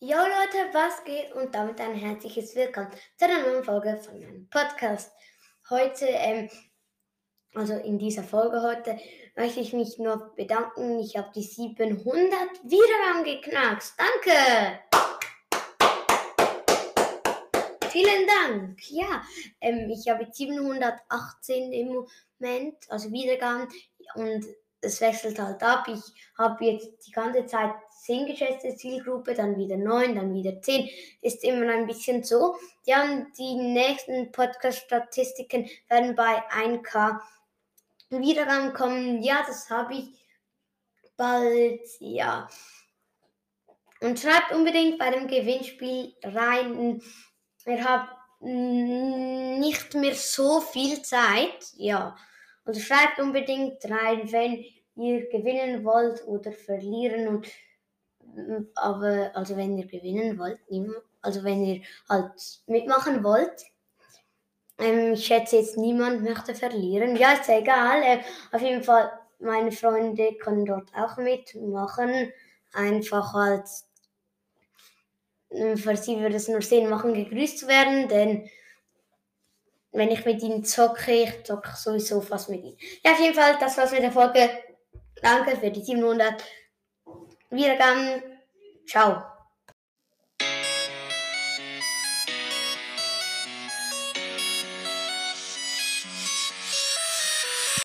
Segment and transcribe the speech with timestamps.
[0.00, 1.32] Jo Leute, was geht?
[1.32, 5.12] Und damit ein herzliches Willkommen zu einer neuen Folge von meinem Podcast.
[5.68, 6.48] Heute, ähm,
[7.54, 8.98] also in dieser Folge heute,
[9.36, 11.00] möchte ich mich nur bedanken.
[11.00, 12.06] Ich habe die 700
[12.64, 13.92] Wiedergaben geknackt.
[13.98, 14.80] Danke!
[17.96, 18.90] Vielen Dank.
[18.90, 19.22] Ja,
[19.58, 22.04] ähm, ich habe 718 im
[22.38, 23.68] Moment, also Wiedergaben.
[24.16, 24.44] Und
[24.82, 25.88] es wechselt halt ab.
[25.88, 26.02] Ich
[26.36, 30.90] habe jetzt die ganze Zeit 10 geschätzte Zielgruppe, dann wieder 9, dann wieder 10.
[31.22, 32.56] Ist immer ein bisschen so.
[32.84, 37.18] Ja, und die nächsten Podcast-Statistiken werden bei 1K
[38.10, 39.22] Wiedergaben kommen.
[39.22, 40.08] Ja, das habe ich
[41.16, 41.80] bald.
[42.00, 42.46] Ja.
[44.02, 47.00] Und schreibt unbedingt bei dem Gewinnspiel rein.
[47.66, 51.72] Ihr habt mm, nicht mehr so viel Zeit.
[51.76, 52.16] Ja.
[52.64, 54.64] Also schreibt unbedingt rein, wenn
[54.96, 57.28] ihr gewinnen wollt oder verlieren.
[57.28, 57.46] Und,
[58.74, 60.60] aber also wenn ihr gewinnen wollt,
[61.22, 62.32] also wenn ihr halt
[62.66, 63.64] mitmachen wollt.
[64.78, 67.16] Ähm, ich schätze jetzt, niemand möchte verlieren.
[67.16, 68.02] Ja, ist egal.
[68.02, 68.20] Äh,
[68.52, 72.32] auf jeden Fall, meine Freunde können dort auch mitmachen.
[72.72, 73.64] Einfach halt,
[75.50, 78.48] äh, für sie würde es nur Sinn machen, gegrüßt zu werden, denn
[79.92, 82.76] wenn ich mit ihnen zocke, ich zocke sowieso fast mit ihnen.
[83.04, 84.50] Ja, auf jeden Fall, das war's mit der Folge.
[85.22, 86.44] Danke für die 700
[87.50, 88.22] Wiedergaben.
[88.86, 89.35] Ciao.